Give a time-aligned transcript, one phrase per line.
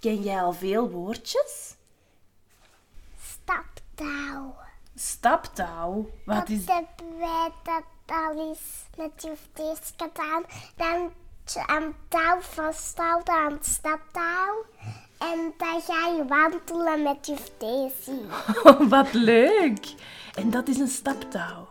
[0.00, 1.74] Ken jij al veel woordjes?
[3.22, 4.54] Staptouw.
[4.94, 6.10] Staptouw.
[6.24, 6.66] Wat Dat is...
[6.66, 8.60] hebben wij dat al eens
[8.96, 10.44] met juf Dees gedaan.
[10.76, 11.10] Dan
[11.52, 14.64] je aan touw vasthouden aan het staptouw.
[15.18, 18.20] En dan ga je wandelen met juf Daisy.
[18.88, 19.94] Wat leuk.
[20.34, 21.68] En dat is een staptouw.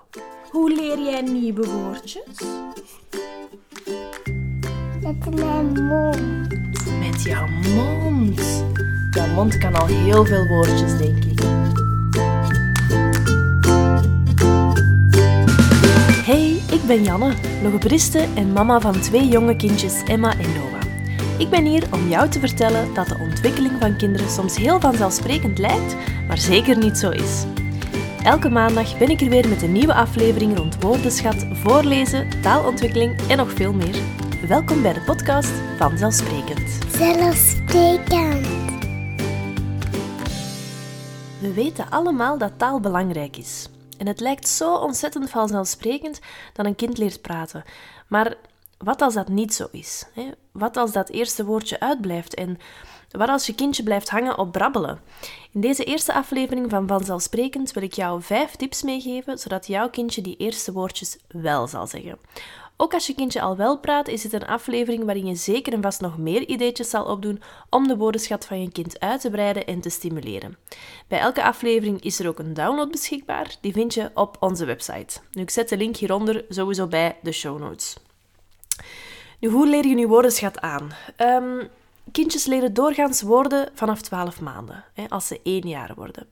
[0.52, 2.42] Hoe leer jij nieuwe woordjes?
[5.02, 6.67] Met mijn mond.
[7.18, 8.64] Met jouw mond.
[9.12, 11.40] Jouw mond kan al heel veel woordjes, denk ik.
[16.26, 20.82] Hey, ik ben Janne, logopediste en mama van twee jonge kindjes, Emma en Noah.
[21.38, 25.58] Ik ben hier om jou te vertellen dat de ontwikkeling van kinderen soms heel vanzelfsprekend
[25.58, 25.96] lijkt,
[26.28, 27.46] maar zeker niet zo is.
[28.24, 33.38] Elke maandag ben ik er weer met een nieuwe aflevering rond woordenschat, voorlezen, taalontwikkeling en
[33.38, 33.96] nog veel meer.
[34.48, 36.94] Welkom bij de podcast Vanzelfsprekend.
[36.96, 38.48] Zelfsprekend.
[41.40, 43.70] We weten allemaal dat taal belangrijk is.
[43.98, 46.20] En het lijkt zo ontzettend vanzelfsprekend
[46.54, 47.64] dat een kind leert praten.
[48.08, 48.36] Maar
[48.78, 50.06] wat als dat niet zo is?
[50.52, 52.34] Wat als dat eerste woordje uitblijft?
[52.34, 52.58] En
[53.12, 55.00] wat als je kindje blijft hangen op brabbelen?
[55.52, 60.22] In deze eerste aflevering van Vanzelfsprekend wil ik jou vijf tips meegeven, zodat jouw kindje
[60.22, 62.18] die eerste woordjes wel zal zeggen.
[62.80, 65.82] Ook als je kindje al wel praat, is het een aflevering waarin je zeker en
[65.82, 69.66] vast nog meer ideetjes zal opdoen om de woordenschat van je kind uit te breiden
[69.66, 70.58] en te stimuleren.
[71.08, 73.56] Bij elke aflevering is er ook een download beschikbaar.
[73.62, 75.20] Die vind je op onze website.
[75.32, 77.96] Nu, ik zet de link hieronder sowieso bij de show notes.
[79.40, 80.92] Nu, hoe leer je nu woordenschat aan?
[81.16, 81.66] Ehm,
[82.12, 86.28] kindjes leren doorgaans woorden vanaf 12 maanden, hè, als ze 1 jaar worden.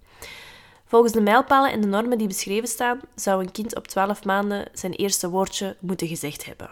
[0.96, 4.68] Volgens de mijlpalen en de normen die beschreven staan, zou een kind op 12 maanden
[4.74, 6.70] zijn eerste woordje moeten gezegd hebben.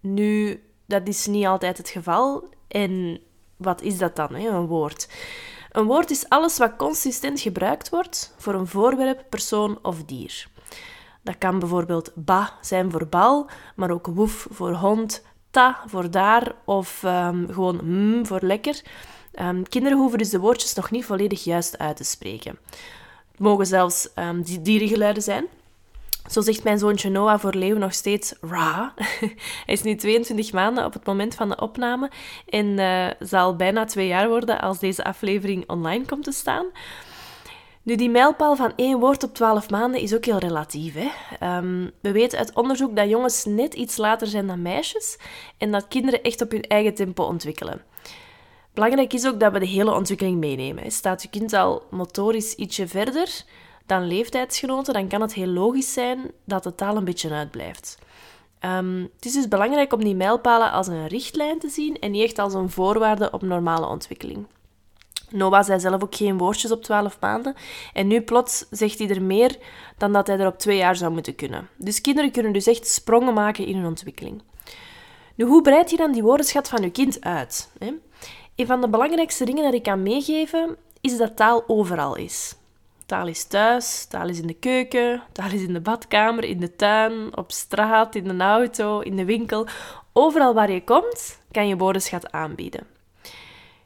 [0.00, 2.48] Nu, dat is niet altijd het geval.
[2.68, 3.20] En
[3.56, 5.08] wat is dat dan, hè, een woord?
[5.72, 10.48] Een woord is alles wat consistent gebruikt wordt voor een voorwerp, persoon of dier.
[11.22, 16.54] Dat kan bijvoorbeeld ba zijn voor bal, maar ook woef voor hond, ta voor daar
[16.64, 18.82] of ehm, gewoon m voor lekker.
[19.32, 22.58] Ehm, kinderen hoeven dus de woordjes nog niet volledig juist uit te spreken.
[23.38, 25.46] Het mogen zelfs um, dierengeluiden zijn.
[26.30, 28.94] Zo zegt mijn zoontje Noah voor Leeuw nog steeds ra.
[29.66, 32.10] Hij is nu 22 maanden op het moment van de opname
[32.48, 36.66] en uh, zal bijna twee jaar worden als deze aflevering online komt te staan.
[37.82, 40.94] Nu, die mijlpaal van één woord op 12 maanden is ook heel relatief.
[40.94, 41.08] Hè?
[41.56, 45.18] Um, we weten uit onderzoek dat jongens net iets later zijn dan meisjes
[45.58, 47.82] en dat kinderen echt op hun eigen tempo ontwikkelen.
[48.78, 50.92] Belangrijk is ook dat we de hele ontwikkeling meenemen.
[50.92, 53.44] Staat je kind al motorisch ietsje verder
[53.86, 57.98] dan leeftijdsgenoten, dan kan het heel logisch zijn dat de taal een beetje uitblijft.
[58.64, 62.22] Um, het is dus belangrijk om die mijlpalen als een richtlijn te zien en niet
[62.22, 64.46] echt als een voorwaarde op normale ontwikkeling.
[65.30, 67.54] Noah zei zelf ook geen woordjes op 12 maanden.
[67.92, 69.56] En nu plots zegt hij er meer
[69.96, 71.68] dan dat hij er op twee jaar zou moeten kunnen.
[71.76, 74.42] Dus kinderen kunnen dus echt sprongen maken in hun ontwikkeling.
[75.34, 77.70] Nu, hoe breid je dan die woordenschat van je kind uit?
[77.78, 77.92] Hè?
[78.58, 82.54] Een van de belangrijkste dingen dat ik kan meegeven, is dat taal overal is.
[83.06, 86.76] Taal is thuis, taal is in de keuken, taal is in de badkamer, in de
[86.76, 89.66] tuin, op straat, in de auto, in de winkel.
[90.12, 92.86] Overal waar je komt, kan je woordenschat aanbieden.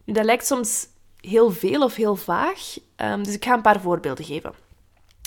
[0.04, 0.86] Nu, dat lijkt soms
[1.20, 4.54] heel veel of heel vaag, um, dus ik ga een paar voorbeelden geven.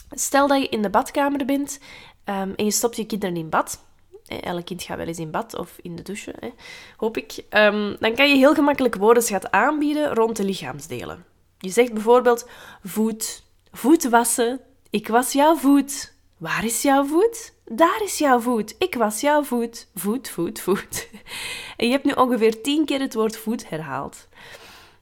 [0.10, 1.80] Stel dat je in de badkamer bent
[2.26, 3.85] um, en je stopt je kinderen in bad.
[4.28, 6.50] Elk kind gaat wel eens in bad of in de douche, hè,
[6.98, 7.44] hoop ik.
[7.50, 11.26] Um, dan kan je heel gemakkelijk woordenschat aanbieden rond de lichaamsdelen.
[11.58, 12.50] Je zegt bijvoorbeeld
[12.84, 14.60] voet, voet wassen,
[14.90, 16.14] ik was jouw voet.
[16.38, 17.54] Waar is jouw voet?
[17.66, 18.76] Daar is jouw voet.
[18.78, 19.88] Ik was jouw voet.
[19.96, 21.08] Voet, voet, voet.
[21.78, 24.28] En je hebt nu ongeveer tien keer het woord voet herhaald.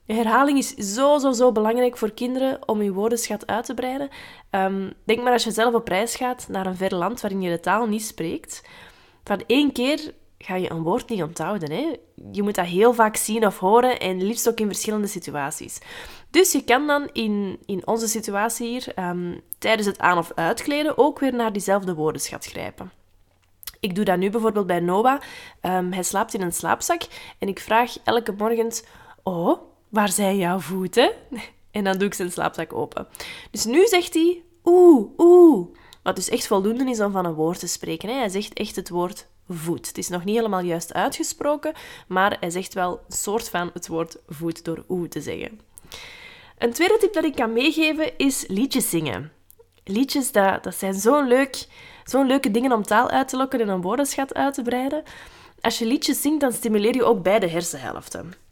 [0.06, 4.08] Herhaling is zo, zo, zo belangrijk voor kinderen om je woordenschat uit te breiden.
[4.50, 7.50] Um, denk maar als je zelf op reis gaat naar een ver land waarin je
[7.50, 8.62] de taal niet spreekt.
[9.24, 11.70] Van één keer ga je een woord niet onthouden.
[11.70, 11.96] Hè?
[12.32, 15.78] Je moet dat heel vaak zien of horen en liefst ook in verschillende situaties.
[16.30, 20.98] Dus je kan dan in, in onze situatie hier um, tijdens het aan- of uitkleden
[20.98, 22.92] ook weer naar diezelfde woordenschat grijpen.
[23.80, 25.20] Ik doe dat nu bijvoorbeeld bij Noah.
[25.62, 27.02] Um, hij slaapt in een slaapzak
[27.38, 28.72] en ik vraag elke morgen...
[29.22, 31.12] Oh, waar zijn jouw voeten?
[31.70, 33.06] En dan doe ik zijn slaapzak open.
[33.50, 35.68] Dus nu zegt hij oeh, oeh.
[36.04, 38.18] Wat dus echt voldoende is om van een woord te spreken.
[38.18, 39.86] Hij zegt echt het woord voet.
[39.86, 41.74] Het is nog niet helemaal juist uitgesproken,
[42.08, 45.60] maar hij zegt wel een soort van het woord voet door oeh te zeggen.
[46.58, 49.32] Een tweede tip dat ik kan meegeven is liedjes zingen.
[49.84, 51.66] Liedjes, dat, dat zijn zo'n leuk,
[52.04, 55.02] zo'n leuke dingen om taal uit te lokken en een woordenschat uit te breiden.
[55.60, 58.43] Als je liedjes zingt, dan stimuleer je ook beide hersenhelften.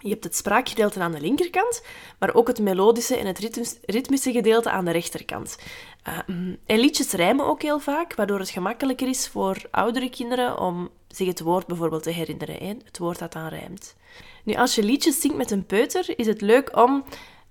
[0.00, 1.82] Je hebt het spraakgedeelte aan de linkerkant,
[2.18, 3.38] maar ook het melodische en het
[3.86, 5.58] ritmische gedeelte aan de rechterkant.
[6.08, 6.18] Uh,
[6.66, 11.26] en liedjes rijmen ook heel vaak, waardoor het gemakkelijker is voor oudere kinderen om zich
[11.26, 12.82] het woord bijvoorbeeld te herinneren.
[12.84, 13.96] Het woord dat aan rijmt.
[14.44, 17.04] Nu, als je liedjes zingt met een peuter, is het leuk om,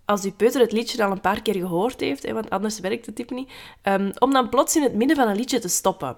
[0.05, 3.05] als die peuter het liedje al een paar keer gehoord heeft, hè, want anders werkt
[3.05, 3.51] het tip niet,
[3.83, 6.15] um, om dan plots in het midden van een liedje te stoppen.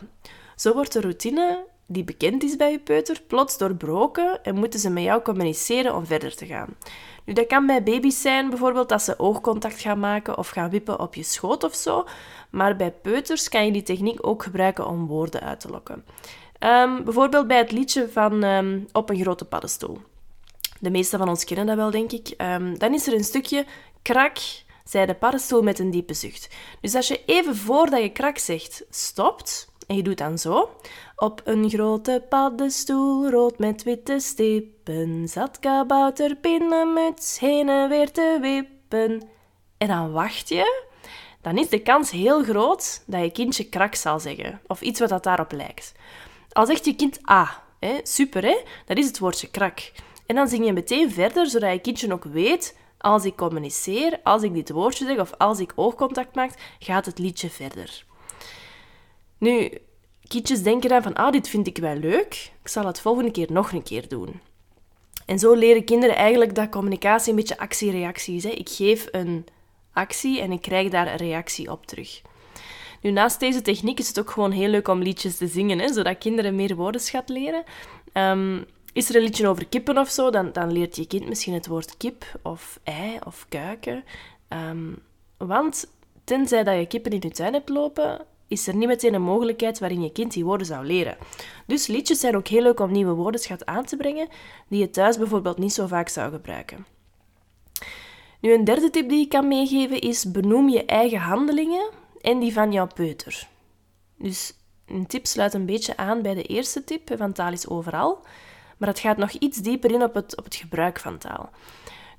[0.56, 4.89] Zo wordt de routine die bekend is bij je peuter plots doorbroken en moeten ze
[4.89, 6.75] met jou communiceren om verder te gaan.
[7.25, 11.00] Nu, dat kan bij baby's zijn, bijvoorbeeld dat ze oogcontact gaan maken of gaan wippen
[11.00, 12.06] op je schoot of zo.
[12.50, 16.06] Maar bij peuters kan je die techniek ook gebruiken om woorden uit te lokken.
[16.59, 20.01] Um, bijvoorbeeld bij het liedje van um, Op een grote paddenstoel.
[20.80, 22.33] De meeste van ons kennen dat wel, denk ik.
[22.38, 23.65] Um, dan is er een stukje
[24.01, 24.38] krak,
[24.83, 26.56] zei de paddenstoel met een diepe zucht.
[26.81, 30.69] Dus als je even voordat je krak zegt stopt, en je doet dan zo.
[31.15, 38.38] Op een grote paddenstoel, rood met witte stippen, zat kabouter pinnenmuts heen en weer te
[38.41, 39.30] wippen.
[39.77, 40.86] En dan wacht je,
[41.41, 45.09] dan is de kans heel groot dat je kindje krak zal zeggen, of iets wat
[45.09, 45.94] dat daarop lijkt.
[46.51, 49.92] Al zegt je kind ah, hè, super hè, dat is het woordje krak.
[50.25, 54.44] En dan zing je meteen verder, zodat je kindje ook weet, als ik communiceer, als
[54.44, 58.07] ik dit woordje zeg of als ik oogcontact maak, gaat het liedje verder.
[59.39, 59.71] Nu,
[60.27, 63.51] kindjes denken dan van, ah, dit vind ik wel leuk, ik zal het volgende keer
[63.51, 64.41] nog een keer doen.
[65.25, 68.44] En zo leren kinderen eigenlijk dat communicatie een beetje actie-reactie is.
[68.44, 68.50] Hè.
[68.50, 69.45] Ik geef een
[69.94, 72.21] actie en ik krijg daar een reactie op terug.
[73.01, 75.94] Nu, naast deze techniek is het ook gewoon heel leuk om liedjes te zingen, hè,
[75.94, 77.63] zodat kinderen meer woordenschat leren.
[78.13, 81.53] Um, is er een liedje over kippen of zo, dan, dan leert je kind misschien
[81.53, 84.03] het woord kip of ei of kuiken.
[84.50, 84.97] Um,
[85.38, 85.88] want
[86.24, 89.80] tenzij dat je kippen in je tuin hebt lopen, is er niet meteen een mogelijkheid
[89.80, 91.18] waarin je kind die woorden zou leren.
[91.66, 94.28] Dus liedjes zijn ook heel leuk om nieuwe woordenschat aan te brengen,
[94.68, 96.86] die je thuis bijvoorbeeld niet zo vaak zou gebruiken.
[98.40, 101.90] Nu, een derde tip die ik kan meegeven is benoem je eigen handelingen
[102.22, 103.48] en die van jouw peuter.
[104.18, 104.54] Dus
[104.86, 108.25] een tip sluit een beetje aan bij de eerste tip van taal is overal,
[108.78, 111.50] maar het gaat nog iets dieper in op het, op het gebruik van taal.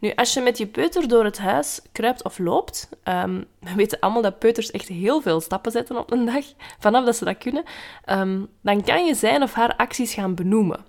[0.01, 4.01] Nu, als je met je peuter door het huis kruipt of loopt, um, we weten
[4.01, 6.45] allemaal dat peuters echt heel veel stappen zetten op een dag,
[6.79, 7.65] vanaf dat ze dat kunnen,
[8.07, 10.85] um, dan kan je zijn of haar acties gaan benoemen.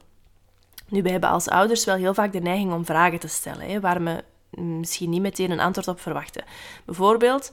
[0.88, 3.80] Nu, wij hebben als ouders wel heel vaak de neiging om vragen te stellen, hè,
[3.80, 4.24] waar we
[4.62, 6.44] misschien niet meteen een antwoord op verwachten.
[6.86, 7.52] Bijvoorbeeld,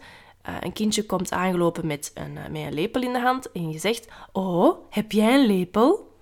[0.49, 3.71] uh, een kindje komt aangelopen met een, uh, met een lepel in de hand en
[3.71, 6.17] je zegt, oh, heb jij een lepel?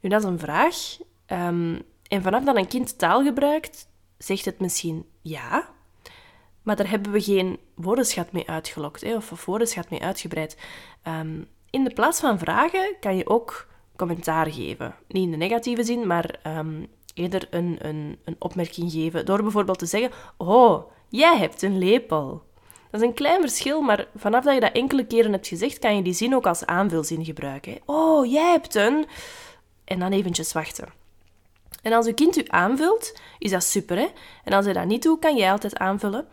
[0.00, 0.98] Nu, dat is een vraag.
[1.26, 3.88] Um, en vanaf dat een kind taal gebruikt,
[4.24, 5.68] zegt het misschien ja,
[6.62, 10.56] maar daar hebben we geen woordenschat mee uitgelokt hè, of, woordenschat mee uitgebreid.
[11.08, 14.94] Um, in de plaats van vragen kan je ook commentaar geven.
[15.08, 19.26] Niet in de negatieve zin, maar um, eerder een, een, een opmerking geven.
[19.26, 22.42] Door bijvoorbeeld te zeggen: Oh, jij hebt een lepel.
[22.90, 25.96] Dat is een klein verschil, maar vanaf dat je dat enkele keren hebt gezegd, kan
[25.96, 27.78] je die zin ook als aanvulzin gebruiken.
[27.84, 29.06] Oh, jij hebt een.
[29.84, 30.99] En dan eventjes wachten.
[31.82, 33.96] En als je kind u aanvult, is dat super.
[33.96, 34.06] Hè?
[34.44, 36.26] En als hij dat niet doet, kan jij altijd aanvullen.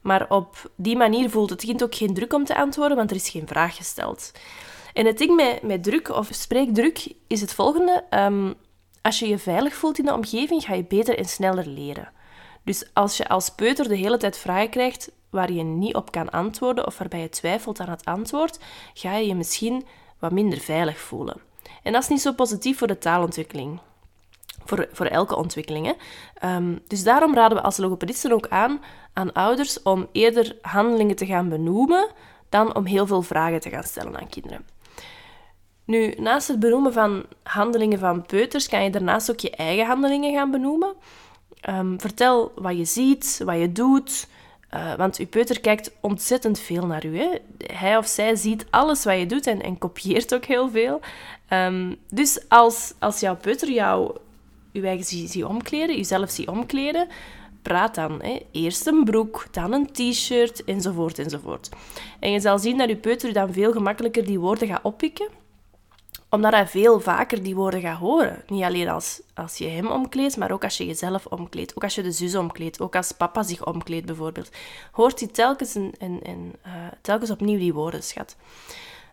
[0.00, 3.16] Maar op die manier voelt het kind ook geen druk om te antwoorden, want er
[3.16, 4.32] is geen vraag gesteld.
[4.92, 8.04] En het ding met, met druk of spreekdruk is het volgende.
[8.10, 8.54] Um,
[9.02, 12.12] als je je veilig voelt in de omgeving, ga je beter en sneller leren.
[12.64, 16.30] Dus als je als peuter de hele tijd vragen krijgt waar je niet op kan
[16.30, 18.58] antwoorden of waarbij je twijfelt aan het antwoord,
[18.94, 19.86] ga je je misschien
[20.18, 21.40] wat minder veilig voelen.
[21.82, 23.80] En dat is niet zo positief voor de taalontwikkeling
[24.70, 25.96] voor, voor elke ontwikkeling.
[26.34, 28.80] Ehm, dus daarom raden we als logopedisten ook aan
[29.12, 32.08] aan ouders om eerder handelingen te gaan benoemen
[32.48, 34.66] dan om heel veel vragen te gaan stellen aan kinderen.
[35.84, 40.32] Nu, naast het benoemen van handelingen van peuters, kan je daarnaast ook je eigen handelingen
[40.34, 40.94] gaan benoemen.
[41.60, 44.28] Ehm, vertel wat je ziet, wat je doet,
[44.74, 47.18] uh, want uw peuter kijkt ontzettend veel naar u.
[47.18, 47.28] Hè?
[47.72, 51.00] Hij of zij ziet alles wat je doet en, en kopieert ook heel veel.
[51.52, 54.16] Um, dus als, als jouw peuter jou
[54.72, 57.08] je eigen zie, omkleden, jezelf zie omkleden,
[57.62, 58.22] praat dan.
[58.22, 58.38] Hè.
[58.52, 61.68] Eerst een broek, dan een t-shirt, enzovoort, enzovoort.
[62.20, 65.28] En je zal zien dat je peuter dan veel gemakkelijker die woorden gaat oppikken,
[66.30, 68.42] omdat hij veel vaker die woorden gaat horen.
[68.46, 71.76] Niet alleen als, als je hem omkleedt, maar ook als je jezelf omkleedt.
[71.76, 72.80] Ook als je de zus omkleedt.
[72.80, 74.50] Ook als papa zich omkleedt, bijvoorbeeld.
[74.92, 78.36] Hoort hij telkens, en, en, uh, telkens opnieuw die woordenschat.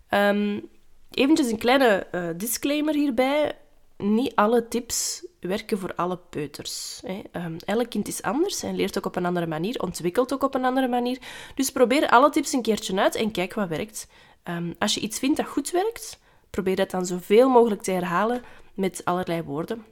[0.10, 0.70] Um,
[1.12, 3.56] eventjes een kleine uh, disclaimer hierbij
[3.98, 7.02] niet alle tips werken voor alle peuters.
[7.06, 7.22] Hè.
[7.46, 10.56] Um, elk kind is anders en leert ook op een andere manier, ontwikkelt ook op
[10.56, 11.20] een andere manier.
[11.56, 14.08] Dus probeer alle tips een keertje uit en kijk wat werkt.
[14.44, 18.42] Um, als je iets vindt dat goed werkt, probeer dat dan zoveel mogelijk te herhalen
[18.74, 19.86] met allerlei woorden.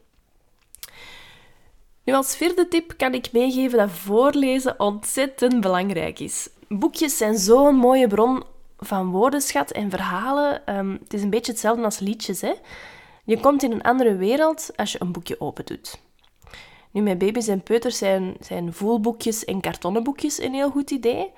[2.03, 6.49] Nu, als vierde tip kan ik meegeven dat voorlezen ontzettend belangrijk is.
[6.67, 8.43] Boekjes zijn zo'n mooie bron
[8.77, 10.65] van woordenschat en verhalen.
[10.65, 12.41] Ehm, het is een beetje hetzelfde als liedjes.
[12.41, 12.53] Hè?
[13.25, 16.01] Je komt in een andere wereld als je een boekje open doet.
[16.91, 21.31] Nu, met baby's en peuters zijn, zijn voelboekjes en kartonnen boekjes een heel goed idee.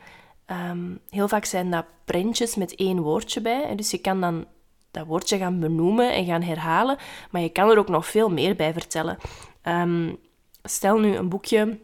[0.45, 3.75] Ehm, heel vaak zijn dat prentjes met één woordje bij.
[3.75, 4.45] Dus je kan dan
[4.91, 6.97] dat woordje gaan benoemen en gaan herhalen,
[7.31, 9.17] maar je kan er ook nog veel meer bij vertellen.
[9.61, 10.13] Ehm,
[10.63, 11.79] stel nu een boekje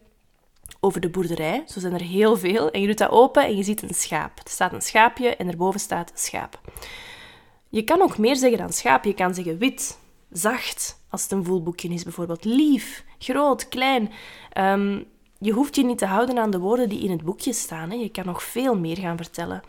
[0.80, 3.64] over de boerderij, zo zijn er heel veel, en je doet dat open en je
[3.64, 4.40] ziet een schaap.
[4.44, 6.62] Er staat een schaapje en erboven staat schaap.
[7.74, 9.04] Je kan ook meer zeggen dan schaap.
[9.04, 9.98] Je kan zeggen wit,
[10.32, 12.46] zacht, als het een voelboekje is bijvoorbeeld.
[12.46, 14.12] Lief, groot, klein.
[14.52, 15.02] Ehm,
[15.40, 17.90] je hoeft je niet te houden aan de woorden die in het boekje staan.
[17.90, 17.96] Hè.
[17.96, 19.64] Je kan nog veel meer gaan vertellen.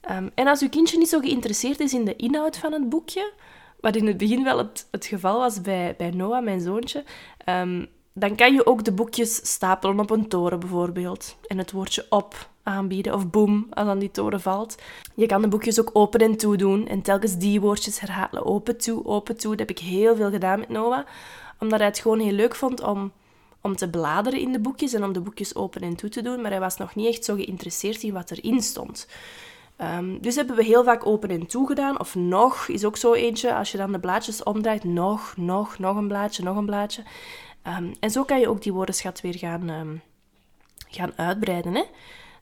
[0.00, 3.32] Ehm, en als uw kindje niet zo geïnteresseerd is in de inhoud van het boekje,
[3.80, 7.04] wat in het begin wel het, geval was bij, bij Noah, mijn zoontje,
[7.44, 11.36] ehm, dan kan je ook de boekjes stapelen op een toren bijvoorbeeld.
[11.46, 14.76] En het woordje op aanbieden of boem als aan die toren valt.
[15.14, 18.44] Je kan de boekjes ook open en toe doen en telkens die woordjes herhalen.
[18.46, 19.50] Open toe, open toe.
[19.50, 21.06] Dat heb ik heel veel gedaan met Noah,
[21.58, 23.12] omdat hij het gewoon heel leuk vond om,
[23.60, 26.40] om te bladeren in de boekjes en om de boekjes open en toe te doen.
[26.40, 29.08] Maar hij was nog niet echt zo geïnteresseerd in wat erin stond.
[29.80, 32.00] Um, dus hebben we heel vaak open en toe gedaan.
[32.00, 33.54] Of nog is ook zo eentje.
[33.54, 37.02] Als je dan de blaadjes omdraait, nog, nog, nog een blaadje, nog een blaadje.
[37.66, 40.02] Um, en zo kan je ook die woordenschat weer gaan, um,
[40.88, 41.74] gaan uitbreiden.
[41.74, 41.82] Hè?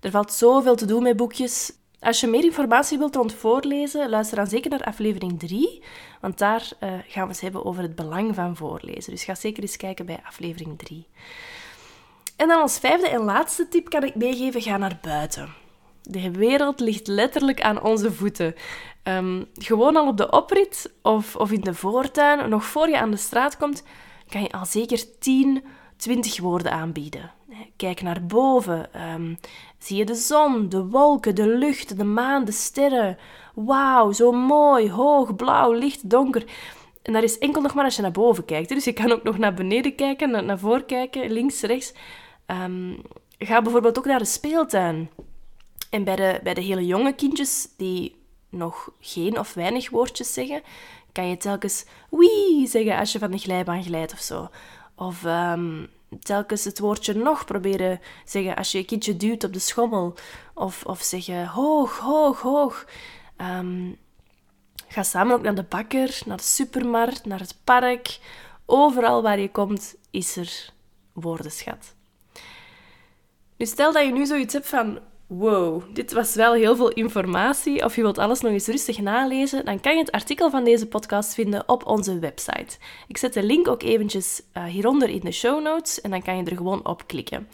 [0.04, 1.72] Er valt zoveel te doen met boekjes.
[2.00, 5.82] Als je meer informatie wilt rond voorlezen, luister dan zeker naar aflevering 3.
[6.20, 9.12] Want daar uh, gaan we eens hebben over het belang van voorlezen.
[9.12, 11.06] Dus ga zeker eens kijken bij aflevering 3.
[12.36, 15.54] En dan als vijfde en laatste tip kan ik meegeven: ga naar buiten.
[16.02, 18.54] De wereld ligt letterlijk aan onze voeten.
[19.04, 23.10] Um, gewoon al op de oprit of, of in de voortuin, nog voor je aan
[23.10, 23.82] de straat komt,
[24.28, 25.64] kan je al zeker 10,
[25.96, 27.32] 20 woorden aanbieden.
[27.76, 29.02] Kijk naar boven.
[29.14, 29.38] Um,
[29.84, 33.18] zie je de zon, de wolken, de lucht, de maan, de sterren.
[33.54, 36.44] Wauw, zo mooi, hoog, blauw, licht, donker.
[37.02, 38.68] En dat is enkel nog maar als je naar boven kijkt.
[38.68, 41.92] Dus je kan ook nog naar beneden kijken, naar, naar voren kijken, links, rechts.
[42.46, 43.02] Um,
[43.38, 45.10] ga bijvoorbeeld ook naar de speeltuin.
[45.90, 48.16] En bij de, bij de hele jonge kindjes die
[48.48, 50.62] nog geen of weinig woordjes zeggen,
[51.12, 54.48] kan je telkens wie zeggen als je van de glijbaan glijdt of zo.
[54.96, 55.88] Of um,
[56.22, 60.14] telkens het woordje nog proberen zeggen als je je kindje duwt op de schommel.
[60.54, 62.86] Of, of zeggen hoog, hoog, hoog.
[63.36, 63.96] Um,
[64.88, 68.18] ga samen ook naar de bakker, naar de supermarkt, naar het park.
[68.66, 70.72] Overal waar je komt is er
[71.12, 71.94] woordenschat.
[73.56, 77.84] Nu stel dat je nu zoiets hebt van wow, dit was wel heel veel informatie,
[77.84, 80.86] of je wilt alles nog eens rustig nalezen, dan kan je het artikel van deze
[80.86, 82.78] podcast vinden op onze website.
[83.08, 86.36] Ik zet de link ook eventjes uh, hieronder in de show notes en dan kan
[86.36, 87.48] je er gewoon op klikken.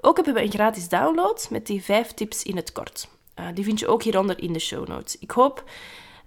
[0.00, 3.08] Ook hebben we een gratis download met die vijf tips in het kort.
[3.38, 5.18] Uh, die vind je ook hieronder in de show notes.
[5.18, 5.64] Ik hoop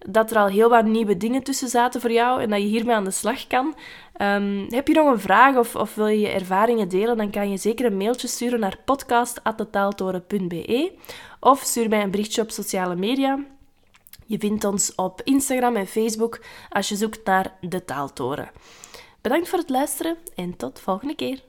[0.08, 2.96] dat er al heel wat nieuwe dingen tussen zaten voor jou en dat je hiermee
[2.96, 3.76] aan de slag kan.
[4.22, 7.58] Um, heb je nog een vraag of, of, wil je ervaringen delen, dan kan je
[7.58, 10.92] zeker een mailtje sturen naar podcast.detaaltoren.be
[11.40, 13.40] of stuur mij een berichtje op sociale media.
[14.26, 18.52] Je vindt ons op Instagram en Facebook als je zoekt naar De Taaltoren.
[19.22, 21.44] Bedankt voor het luisteren en tot volgende keer.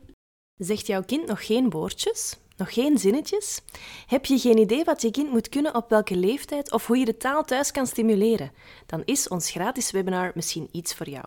[0.56, 2.36] Zegt jouw kind nog geen woordjes?
[2.56, 3.60] Nog geen zinnetjes?
[4.06, 7.04] Heb je geen idee wat je kind moet kunnen op welke leeftijd of hoe je
[7.04, 8.52] de taal thuis kan stimuleren?
[8.86, 11.24] Dan is ons gratis webinar misschien iets voor jou.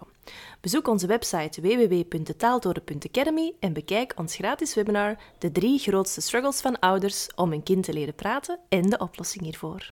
[0.61, 7.27] Bezoek onze website www.detaaltoren.academy en bekijk ons gratis webinar De drie grootste struggles van ouders
[7.35, 9.87] om een kind te leren praten en de oplossing hiervoor.